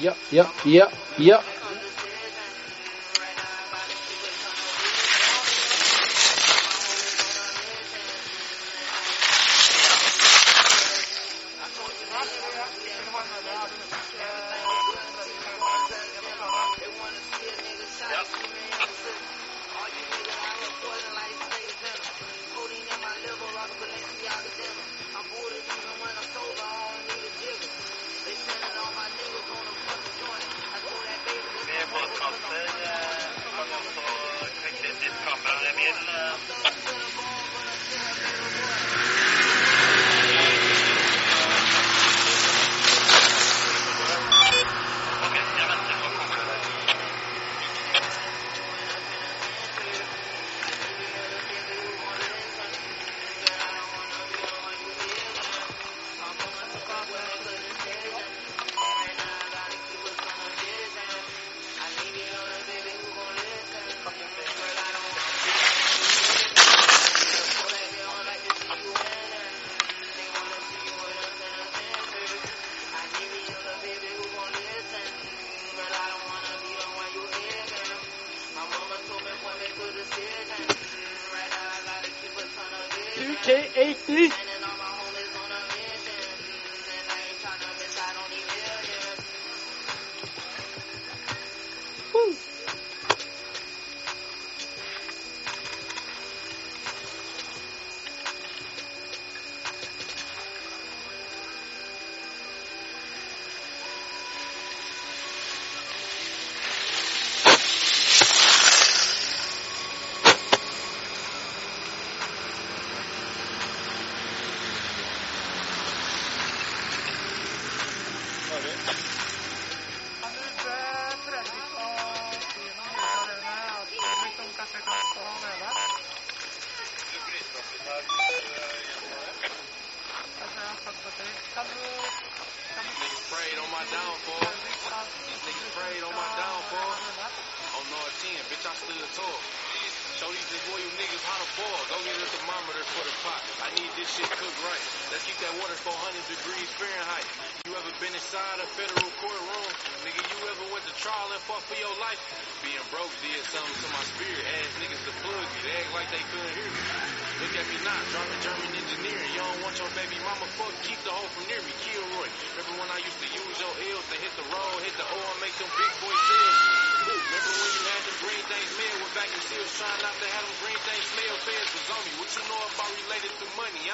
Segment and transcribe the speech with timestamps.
[0.00, 1.44] yep, yep, yep, yep.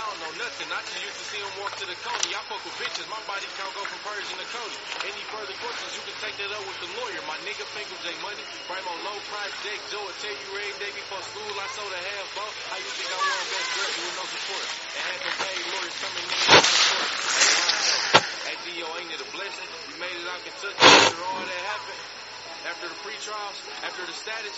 [0.07, 0.71] Don't know nothing.
[0.71, 2.31] I just used to see them walk to the coney.
[2.31, 3.11] I fuck with bitches.
[3.11, 4.79] My body count go from Persian to Cody.
[5.03, 7.19] Any further questions, you can take that up with the lawyer.
[7.27, 8.45] My nigga of J Money.
[8.71, 11.51] Bramo low price, Jake Joe will tell you every day before school.
[11.59, 12.55] I sold a half boat.
[12.71, 14.67] How you think I won best girl with no support?
[14.95, 16.55] And had to pay lawyers coming in to.
[18.47, 19.69] Hey, Dio, ain't it a blessing?
[19.91, 22.03] We made it out Kentucky after all that happened.
[22.63, 24.55] After the pre-trials, after the status,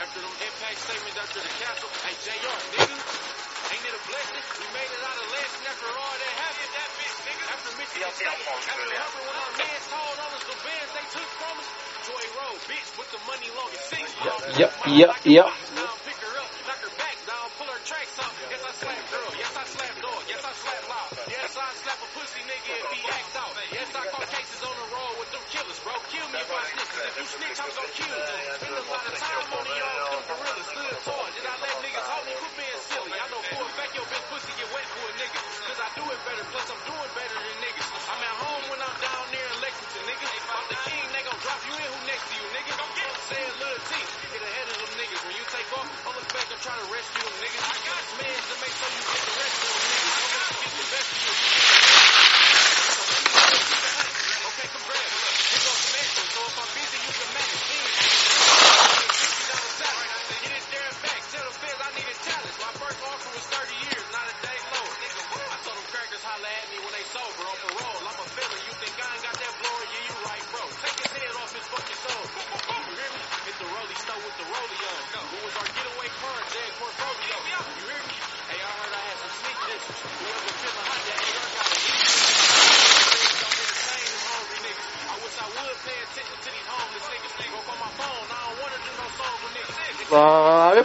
[0.00, 1.88] after them impact statements, after the castle.
[2.04, 3.29] Hey, JR, nigga,
[3.72, 4.42] ain't it a blessing?
[4.60, 6.70] We made it out of Lansing after all that happened.
[6.74, 7.44] That bitch, nigga.
[7.54, 11.30] After Michigan State, after Hubbard, when our mans told on us the bands they took
[11.38, 11.68] from us.
[12.00, 14.08] Joy Road, bitch, with the money long as six.
[14.24, 15.46] Yep, yep, yep.
[15.76, 18.32] Down, pick her up, knock her back down, pull her tracks up.
[18.48, 19.30] Yes, I slap girl.
[19.36, 20.22] Yes, I slap dog.
[20.24, 21.10] Yes, I slap loud.
[21.28, 23.52] Yes, I slap a pussy nigga if he act out.
[23.70, 25.92] Yes, I call cases on the road with them killers, bro.
[26.08, 26.88] Kill me if I snitch.
[26.88, 28.24] 'cause If you snitch, I'm gonna kill you.
[28.56, 30.66] Spend a lot of time on the yard with them gorillas.
[30.72, 31.24] Stood tall.
[31.36, 32.19] Did I let niggas hold
[33.76, 35.40] fact your bitch pussy get wet for a nigga.
[35.68, 36.44] Cause I do it better.
[36.50, 37.88] Plus I'm doing better than niggas.
[38.10, 40.26] I'm at home when I'm down there in Lexington, nigga.
[40.26, 41.06] I'm the king.
[41.14, 41.88] They gon' drop you in.
[41.90, 42.72] Who next to you, nigga?
[42.74, 43.18] Go get him.
[43.30, 43.90] Say Lil T.
[44.34, 45.22] Get ahead of them niggas.
[45.26, 46.46] When you take off, I'm look back.
[46.50, 47.64] I'm trying to rescue them niggas.
[47.64, 50.14] I got man to make sure you get the rest of them niggas.
[50.18, 51.59] I'm gonna get the best of you.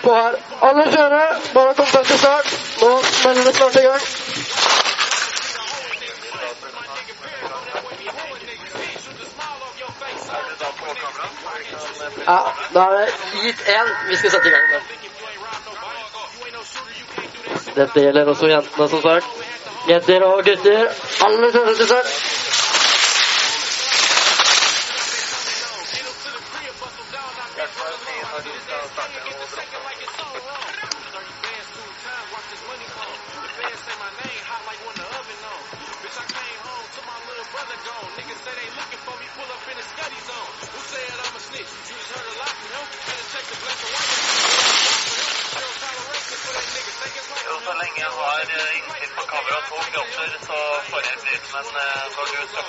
[0.06, 0.34] På her.
[0.68, 1.28] Alle kjører.
[1.54, 2.48] Bare kom kontakt til start.
[2.82, 4.02] Nå smeller det snart i gang.
[12.28, 12.40] Ja,
[12.74, 13.08] da er det
[13.42, 14.82] gitt én vi skal sette i gang med.
[17.76, 19.28] Dette gjelder også jentene, som sagt.
[19.90, 20.88] Jenter og gutter.
[21.26, 22.25] Alle kjører til start.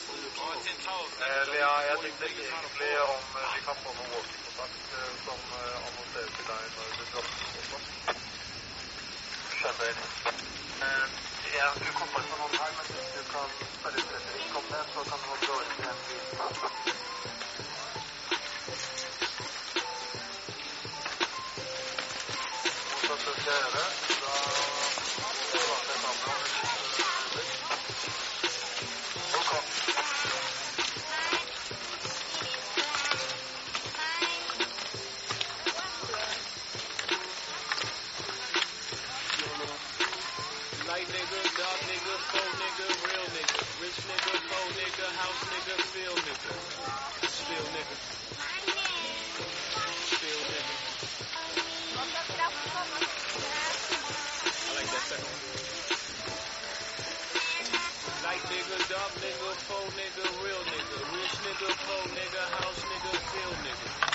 [0.00, 2.50] Eh, Lea, jeg tenkte eh,
[23.50, 23.86] eh, det.
[24.20, 24.69] Så
[42.10, 43.58] nigga, faux nigga, real nigga.
[43.80, 46.52] Rich nigga, faux nigga, house nigga, feel nigga.
[47.28, 47.96] Spill nigga.
[50.10, 50.74] Spill nigga.
[54.66, 55.36] I like that second.
[58.24, 60.98] Light nigga, dog nigga, faux nigga, real nigga.
[61.14, 64.09] Rich nigga, faux nigga, house nigga, feel nigga.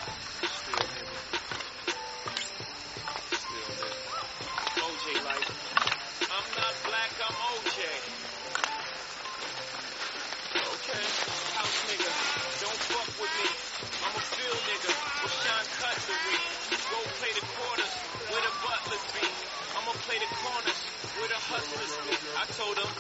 [22.56, 22.92] Told him,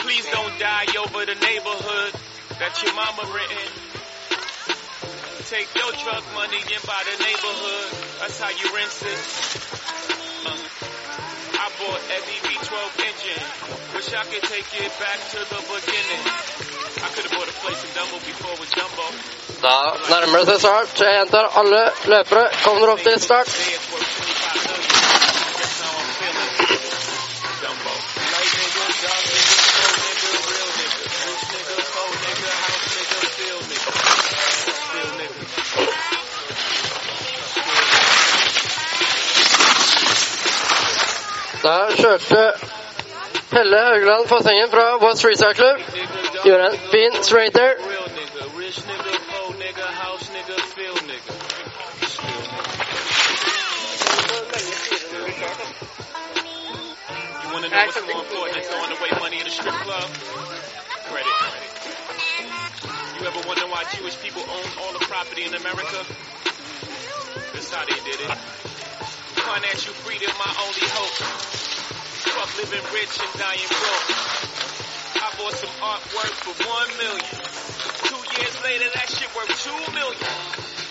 [0.00, 2.12] please don't die over the neighborhood
[2.56, 3.72] that your mama renting.
[5.52, 7.88] Take your drug money and buy the neighborhood.
[8.24, 9.20] That's how you rinse it.
[10.48, 10.56] Uh,
[11.60, 13.44] I bought every V12 engine.
[13.94, 16.22] Wish I could take it back to the beginning.
[17.04, 18.66] I could have bought a place in Dumbo before it was.
[19.62, 19.76] Da
[20.08, 21.00] nærmer det seg start.
[21.00, 23.48] Jeg gjentar, alle løpere kommer opp til start.
[41.96, 42.42] Kjørte
[43.50, 44.86] Pelle Haugland Fossengen fra.
[46.44, 47.70] Gjorde en fin straighter.
[63.18, 66.04] You ever wonder why Jewish people own all the property in America?
[67.52, 68.30] That's how they did it.
[69.46, 71.65] Financial freedom, my only hope.
[72.46, 74.06] Fuck living rich and dying broke.
[75.18, 77.34] I bought some artwork for one million.
[78.06, 80.30] Two years later, that shit worth two million.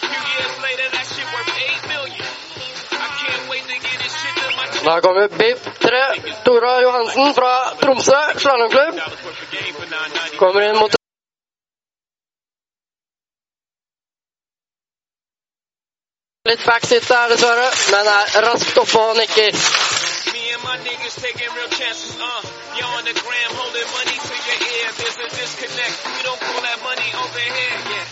[0.04, 2.26] Two years later, that shit worth eight million.
[2.92, 6.44] I can't wait to get this shit to my Da kommer BIP 3.
[6.44, 9.00] Tora Johansen fra Tromsø slalåmklubb.
[10.38, 10.92] Kommer inn mot
[16.46, 20.05] Litt backseat der, dessverre, men er raskt oppe og nikker.
[20.96, 22.42] Niggas taking real chances, uh.
[22.78, 24.88] You're on the gram holding money to your ear.
[24.96, 25.96] There's a disconnect.
[26.08, 28.06] We don't call that money over here, yeah.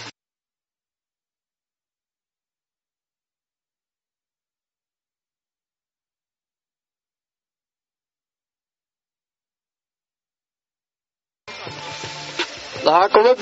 [12.84, 13.36] Da kommer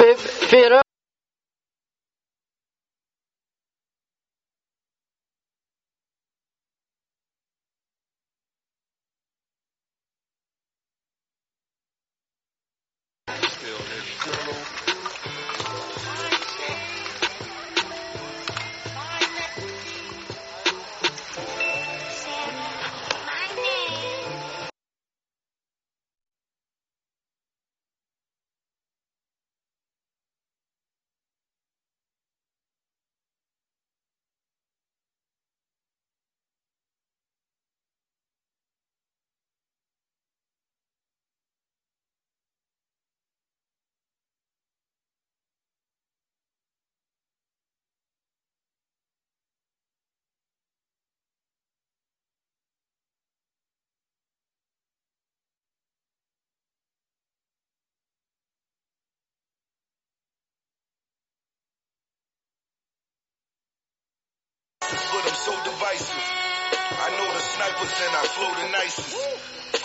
[67.72, 69.16] know and I flow the nicest.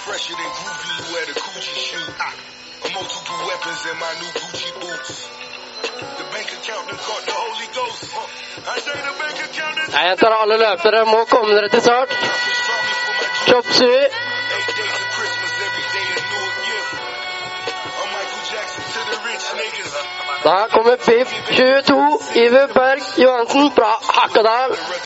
[0.03, 2.09] Fresher than groovy, you wear the coochie shoe.
[2.19, 2.35] Ah,
[2.85, 5.29] a multiple weapons in my new Gucci boots.
[6.19, 8.03] The bank account done caught the Holy Ghost.
[8.67, 12.11] I say the bank account is Jeg gjentar, alle løpere må komme dere til start.
[13.47, 13.67] Chop
[19.51, 19.93] a niggas.
[20.45, 22.19] da kommer Pip 22.
[22.35, 25.06] Iver Berg Johansen fra Hakadal.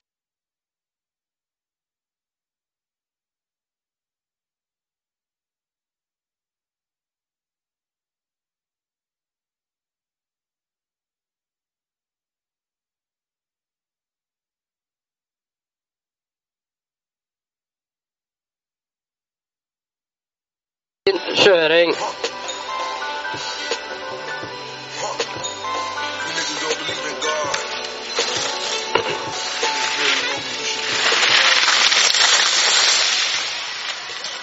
[21.08, 21.94] Kjøring.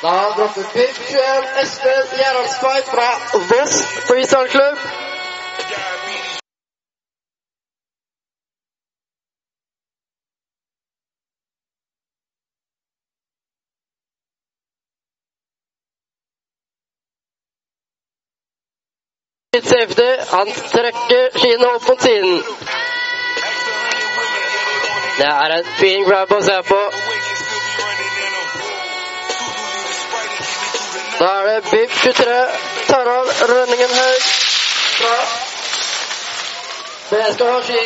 [0.02, 5.07] Da dropper 21 Espen Gjerlandstveit fra Voss Freestyle Club.
[19.58, 20.10] Litt safety.
[20.30, 22.44] Han trekker skiene opp mot siden.
[25.18, 26.78] Det er en fin grab å se på.
[31.18, 32.36] Da er det BIP 23.
[32.92, 34.28] Tar av Rønningen Haug
[35.00, 35.16] fra
[37.10, 37.82] BSK Ski.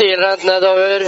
[0.00, 0.98] Lips nedover.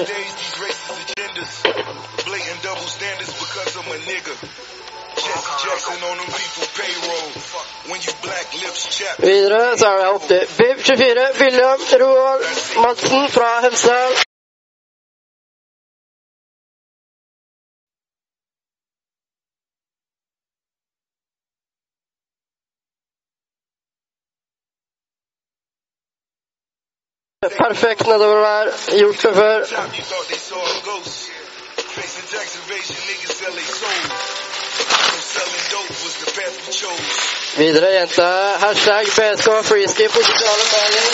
[9.19, 12.45] Videre så er det opp til BIP 24, William Roald
[12.85, 14.22] Madsen fra Hemsedal.
[27.43, 28.99] Perfekt nedover der.
[28.99, 29.59] Gjort det før.
[37.57, 38.23] Videre, jente.
[38.65, 41.07] Hashtag BSK freeski på sosiale medier.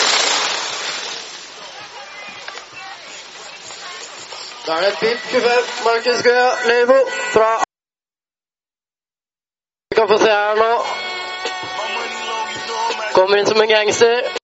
[4.67, 5.49] Da er det pip 25,
[5.85, 6.99] Markus Gøya Leivo
[7.33, 7.63] fra
[9.89, 10.73] Vi kan få se her nå.
[13.13, 14.38] Kommer inn som en gangster.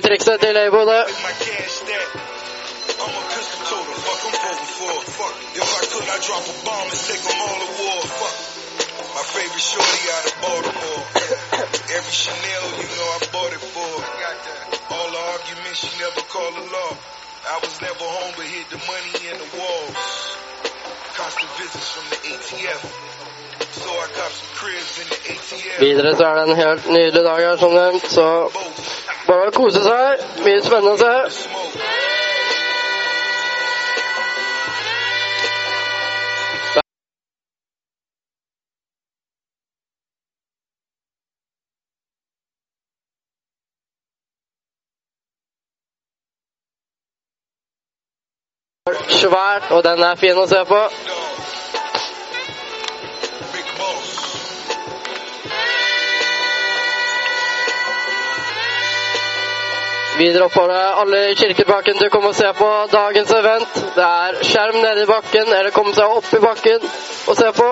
[0.00, 0.56] To til
[8.06, 8.36] Fuck,
[9.16, 11.02] my favorite shorty out of Baltimore.
[11.96, 13.92] Every Chanel, you know I bought it for.
[14.94, 16.92] All the arguments, she never called the law.
[17.46, 19.96] I was never home, but hid the money in the walls.
[21.14, 22.82] Constant visits from the ATF.
[23.80, 25.80] So I got some cribs in the ATF.
[25.80, 28.50] Videre så er det en helt nydelig dag her, som nevnt, så
[29.26, 30.26] bare kose seg.
[30.44, 31.12] Mye spennende.
[49.08, 51.15] Svært, og den er fin å se på.
[60.16, 63.74] Videre oppfordrer alle i Kirkebakken til å komme og se på dagens event.
[63.96, 66.86] Det er skjerm nede i bakken, eller komme seg opp i bakken
[67.28, 67.66] og se på.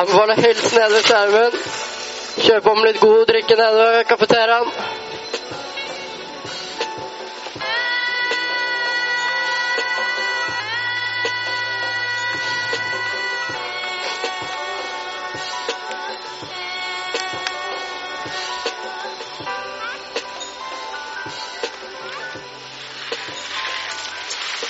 [0.00, 1.58] Anbefaler helst nede ved skjermen.
[2.46, 4.72] Kjøp om litt god drikke nede ved kafeteriaen.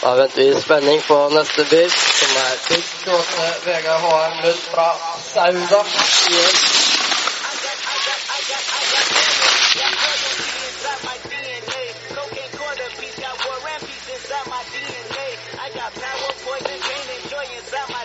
[0.07, 4.61] Da venter vi i spenning på neste bil, som er Big 28 Vegard HM Lund
[4.71, 4.87] fra
[5.33, 5.81] Sauda.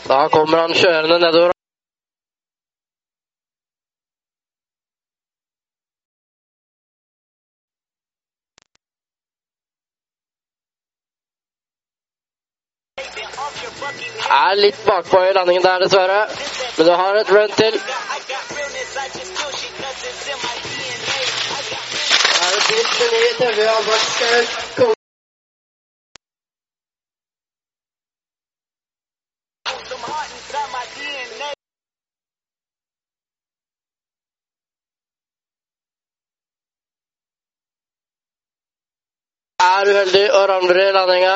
[0.07, 1.60] Da kommer han kjørende nedover.
[14.51, 16.27] Er litt bakpå i landingen der, dessverre.
[16.77, 17.75] Men du har et run til.
[22.43, 24.91] Er det bil 29 Tevje Albert Skau.
[39.61, 41.35] Er uheldig og ramler i landinga.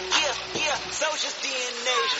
[1.71, 2.11] Nine,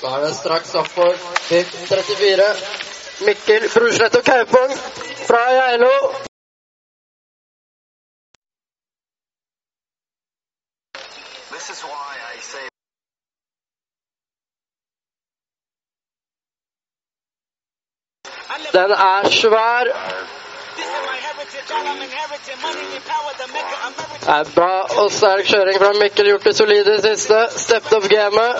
[0.00, 1.12] Da er det straks opp for
[1.48, 2.44] BIP 34.
[3.26, 4.72] Mikkel Brusslett og Kaupang
[5.26, 5.90] fra Geilo.
[18.80, 19.84] Den er svær.
[24.36, 27.40] Er bra og sterk kjøring fra Mikkel gjort det solide i siste.
[27.56, 28.52] Stepped up gamet.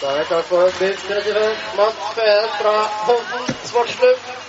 [0.00, 1.56] Da er det klart for bil 35.
[1.76, 4.45] Mats P1 fra Hovden sportsklubb.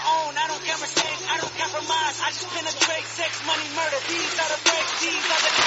[0.00, 2.16] Own, I don't care mistake, I don't compromise.
[2.24, 4.00] I just penetrate sex, money, murder.
[4.08, 5.63] These are the breaks, these are the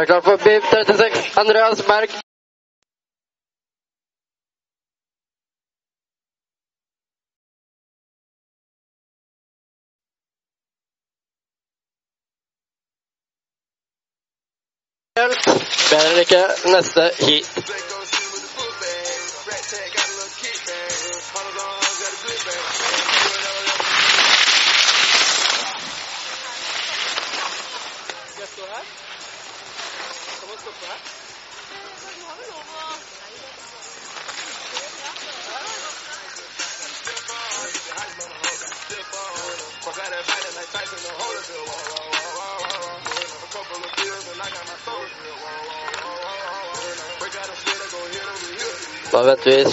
[0.00, 1.36] er klar for BIM 36.
[1.36, 2.10] Andreas Berg.
[15.18, 16.42] Bedre enn ikke
[16.74, 17.97] neste heat.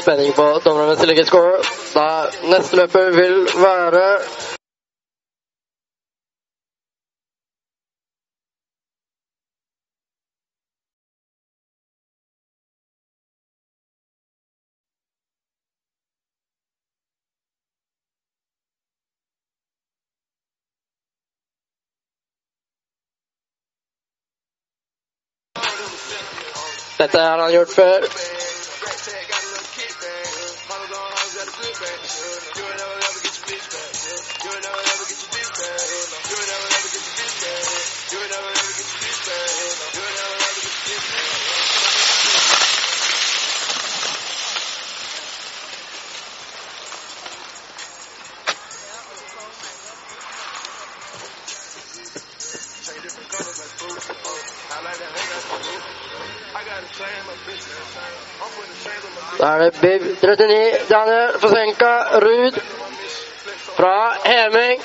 [0.06, 1.58] Spenning på dommerne det ligger score.
[1.96, 2.08] Da
[2.52, 3.38] neste løper vil
[3.68, 4.04] være
[27.00, 28.35] Dette har han gjort før.
[59.46, 61.92] Da er det BIV 39, Daniel Fosenka
[62.24, 62.56] Ruud
[63.78, 64.82] fra Heming.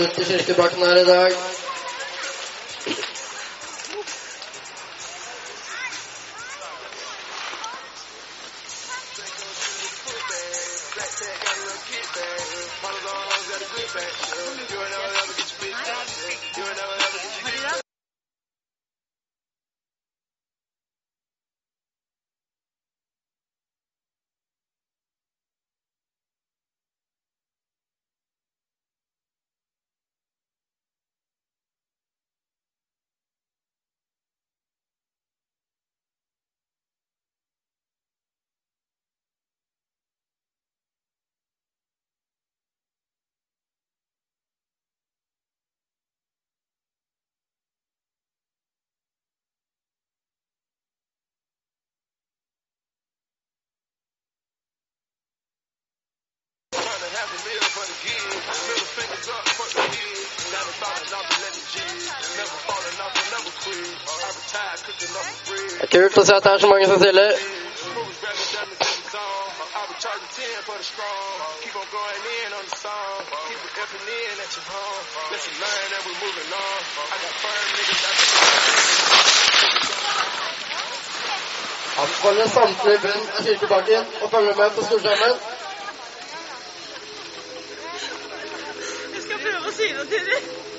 [0.00, 1.28] uspešnosti Baknareda.
[57.04, 58.48] Trying to have a meal for the kids.
[58.64, 60.24] Middle fingers up, for the kids.
[60.56, 61.84] Never falling off the let me.
[62.32, 63.92] Never falling off and never quit.
[64.08, 65.84] I retired cooking up the bread.
[65.84, 67.28] Det er kult å se at det er så mange som stiller.
[70.04, 71.36] Charging 10 for the strong.
[71.60, 73.20] Keep on going in on the song.
[73.52, 75.04] Keep it effing in at your home.
[75.32, 76.80] Lesson learned and we moving on.
[77.12, 78.64] I got firm niggas out
[82.00, 85.53] Anbefaler samtlige bunn av kirkebakken og følger med på storskjermen.
[89.86, 90.73] 気をつけ。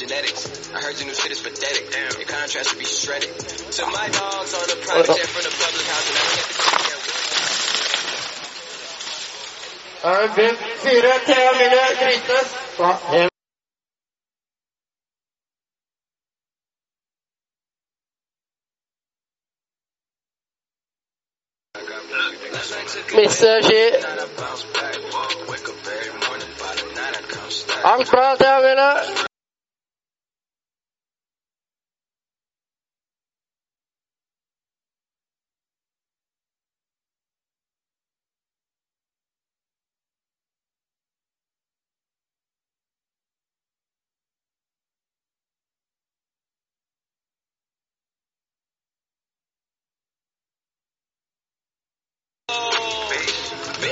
[0.00, 0.72] genetics.
[0.72, 1.92] I heard your new shit is pathetic.
[1.92, 2.16] Damn.
[2.16, 3.28] Your contrast would be shredded.
[3.72, 5.36] So my dogs are the uh, private jet uh.
[5.36, 6.16] for the public housing.
[6.16, 6.70] I get
[27.82, 29.29] I'm proud of you.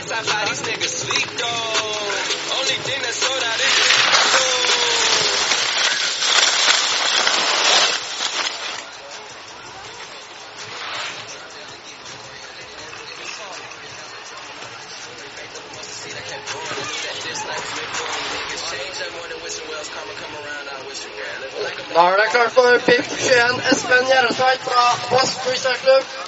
[0.09, 2.57] Bitch, I fly these niggas sleep though.
[2.57, 3.79] Only thing that's sold out is
[21.95, 24.05] Da er det klart for PIF 21 Espen
[24.65, 26.05] fra Voss Freestyle-klubb.
[26.05, 26.28] Mr.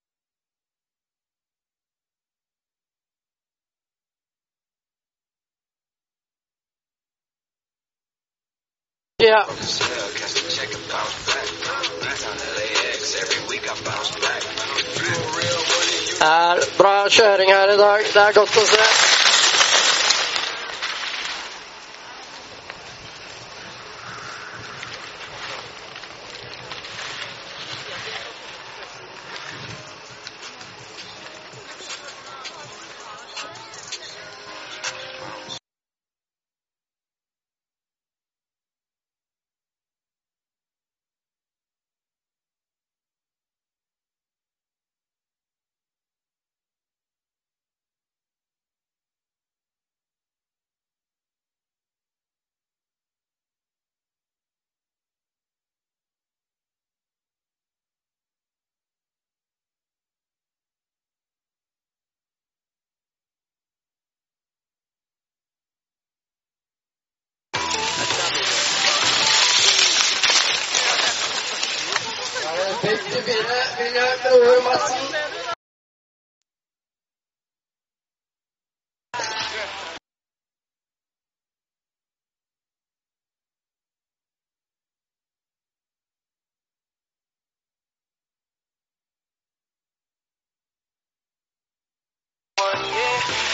[9.21, 9.29] Det
[16.27, 17.99] er bra kjøring her i dag.
[18.13, 19.10] Det er godt å se.
[93.27, 93.50] Thank you.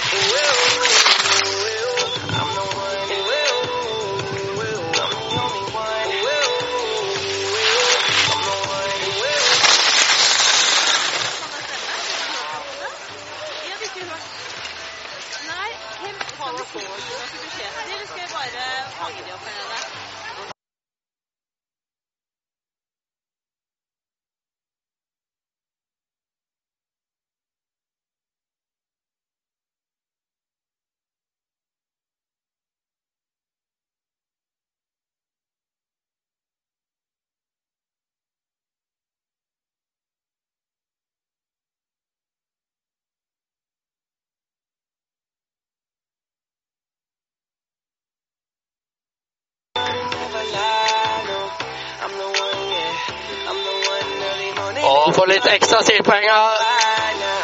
[55.27, 56.55] Litt ekstra stilpoeng av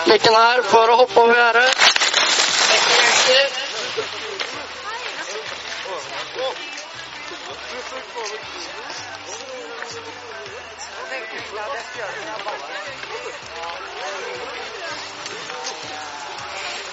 [0.05, 1.89] klikken her for å hoppe over gjerdet.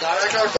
[0.01, 0.60] Da er det klart.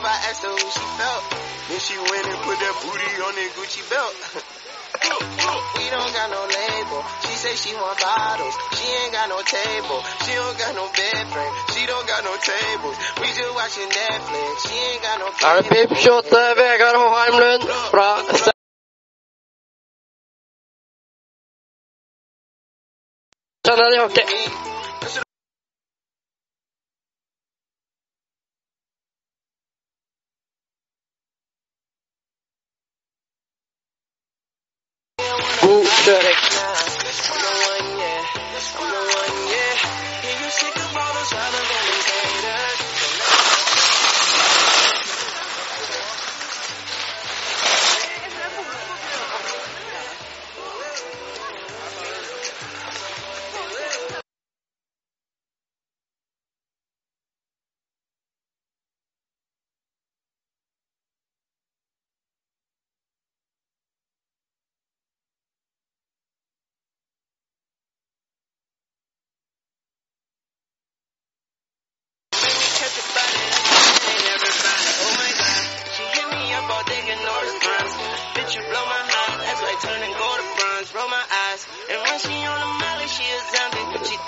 [0.00, 1.22] 12, I asked her who she felt.
[1.68, 4.14] Then she went and put that booty on that Gucci belt.
[5.76, 7.00] we don't got no label.
[7.24, 8.54] She say she want bottles.
[8.80, 10.00] She ain't got no table.
[10.24, 11.52] She don't got no bed frame.
[11.76, 12.96] She don't got no tables.
[13.20, 14.52] We just watching Netflix.
[14.64, 18.08] She ain't got no Er det pip 28 Vegard Håheim Lund fra
[23.64, 24.79] Kjenner de hockey.
[36.10, 36.49] Zurich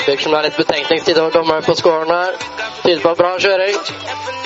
[0.07, 2.38] det er litt betenkningstid over dommeren på scoren her.
[2.83, 4.42] Tyder på bra kjøring.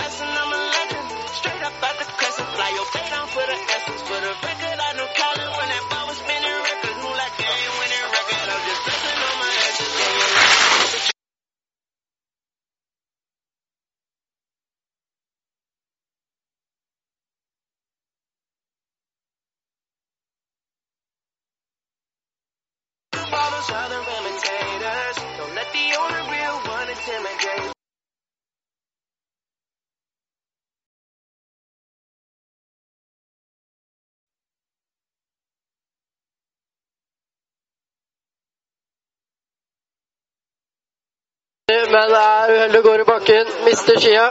[41.96, 43.46] Men er uheldig, går i bakken.
[43.64, 44.26] Mister skia.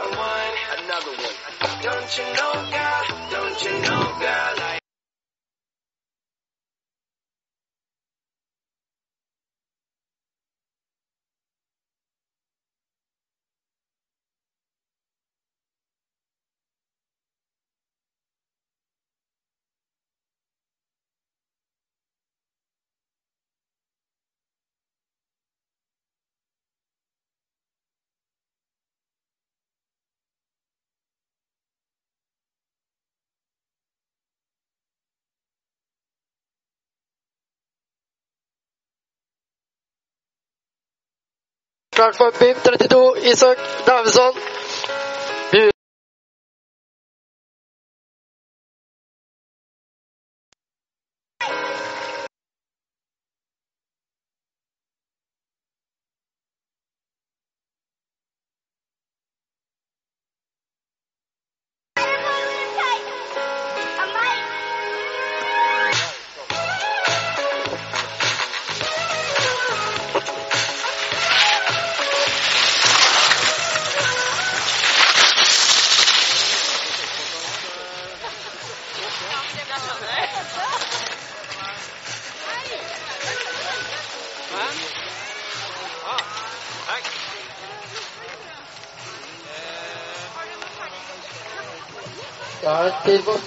[41.96, 43.56] Klart for BIM 32, Isak
[43.86, 44.32] Davidsson.
[93.22, 93.38] Vou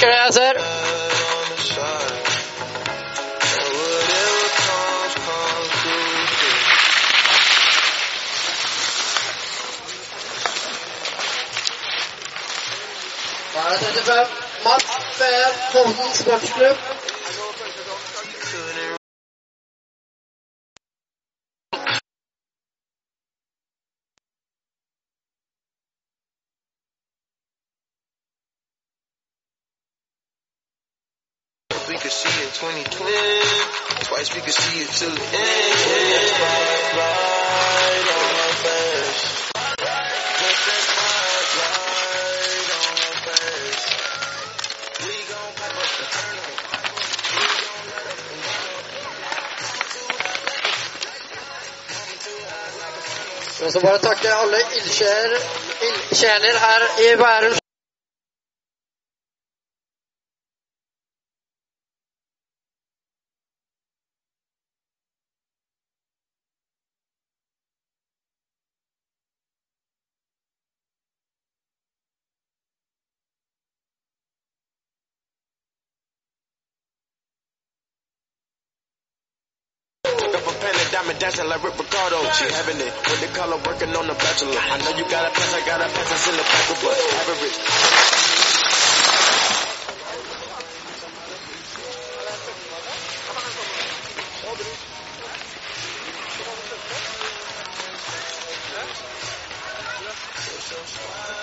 [0.00, 0.54] trazer answer?
[13.72, 14.26] Er det 35,
[14.64, 14.84] Mats
[15.18, 17.09] Behn, Holden Sportsklubb.
[53.80, 57.59] Så bare takke alle ildsjeler her i Bærum.
[80.30, 82.22] Pick up a pen and diamond dancing like Rick Ricardo.
[82.30, 84.54] She having it with the color working on the bachelor.
[84.62, 86.78] I know you got a pass, I got a pass, it's in the back of
[86.86, 86.94] but
[87.26, 87.58] average.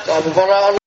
[0.06, 0.87] Da anbefaler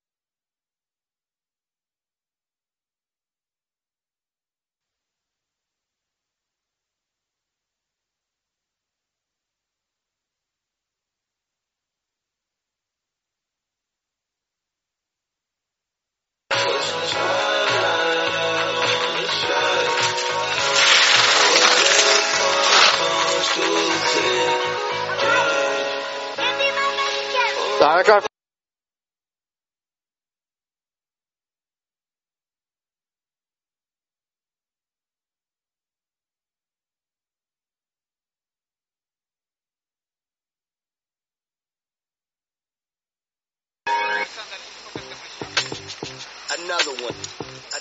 [46.70, 47.14] Another one.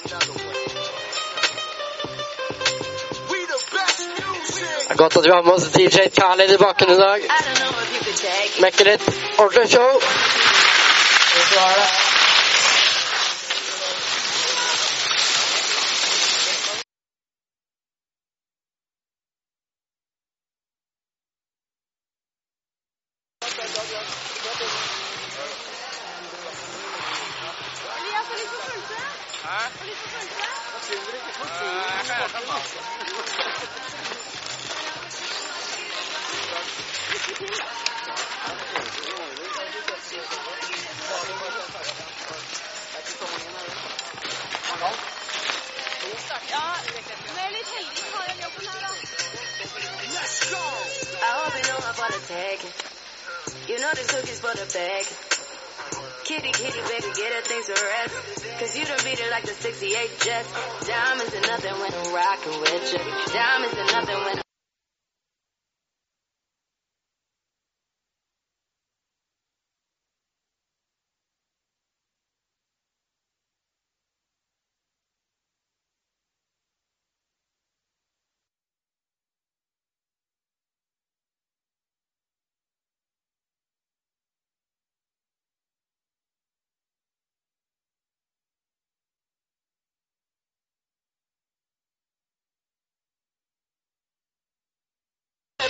[0.02, 0.56] Another one.
[3.30, 4.66] We the best music.
[4.88, 7.22] Det er godt at vi har med oss DJ Khaled i bakken i dag.
[8.62, 9.06] Mekker litt
[9.38, 9.92] ordentlig show.
[11.50, 12.10] Så er det
[24.60, 24.99] Elias
[50.12, 50.58] Let's go!
[51.24, 52.60] I'll be known about a tag.
[53.68, 55.39] You know the cookie's for the bag.
[56.30, 58.60] Kitty, kitty, baby, get her things to rest.
[58.60, 60.88] Cause you done beat it like the 68 Jets.
[60.88, 63.34] Diamonds are nothing when I'm rocking with you.
[63.34, 64.49] Diamonds are nothing when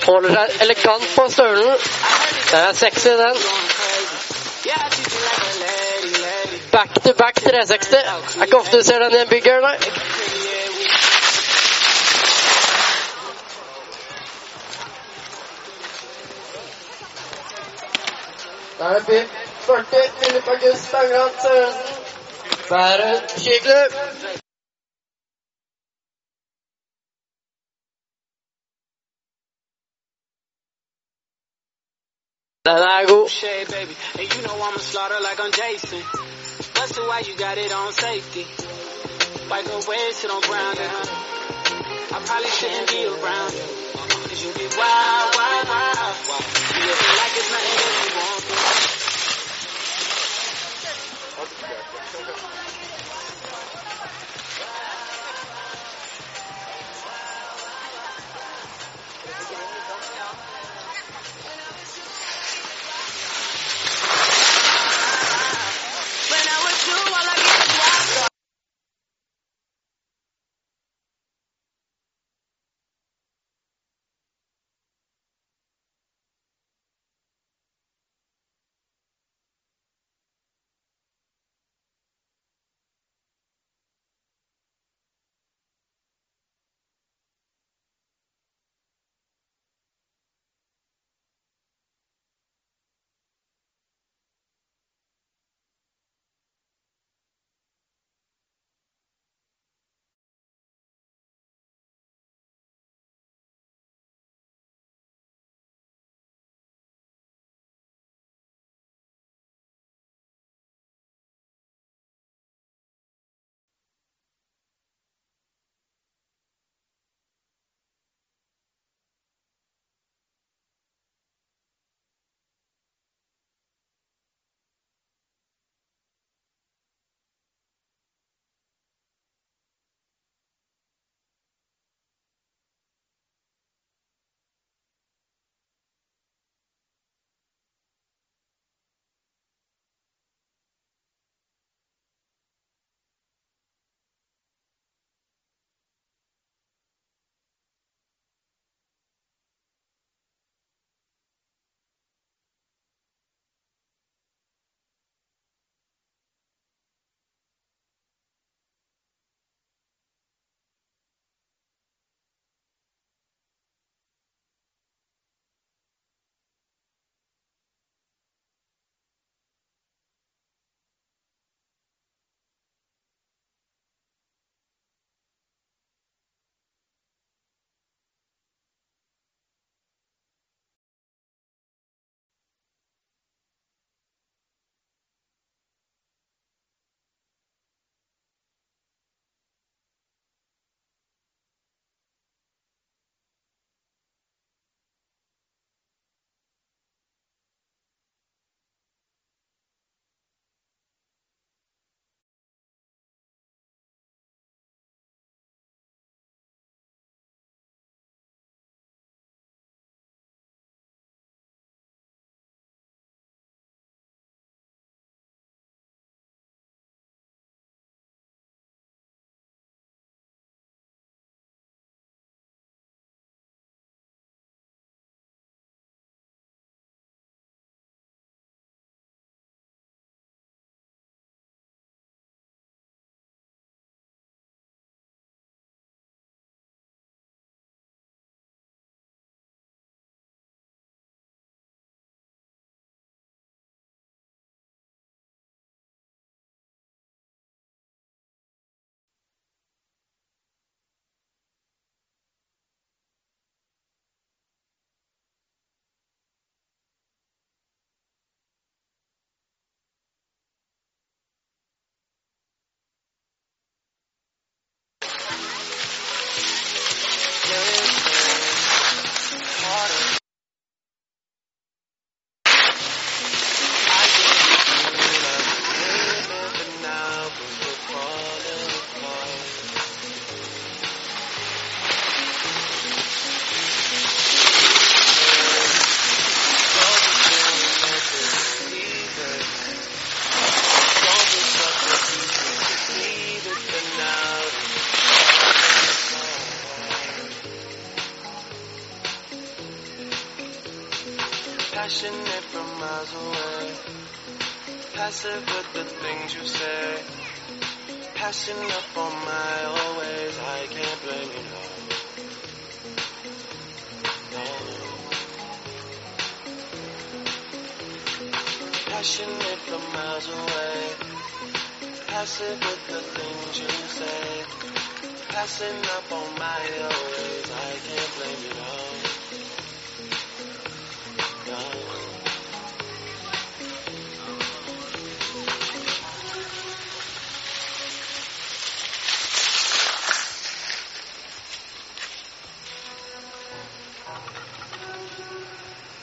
[0.05, 1.75] holder seg elegant på stølen.
[2.51, 3.37] Den er sexy, den.
[6.71, 7.93] Back to back 360.
[8.39, 9.77] Er ikke ofte du ser den i en bygger, nei.
[18.79, 19.31] Da er det begynt.
[19.69, 19.85] 40
[20.21, 21.95] Philip August Stangeland Sørensen.
[22.69, 24.48] Bærum skiklubb.
[32.77, 33.29] God.
[33.29, 33.95] Shade, baby.
[34.19, 36.01] And you know I'ma slaughter like I'm Jason.
[36.75, 38.45] Busted why you got it on safety.
[39.49, 40.77] Like a wedge sit on ground.
[40.79, 43.65] I probably shouldn't be around you.
[44.29, 45.97] Cause you get wild, wild, wild.
[46.77, 48.48] You looking like it's nothing that you want.